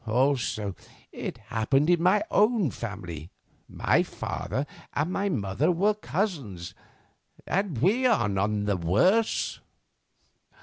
[0.07, 0.73] Also,
[1.11, 3.29] it happened in my own family,
[3.69, 6.73] my father and mother were cousins,
[7.45, 9.59] and we are none the worse."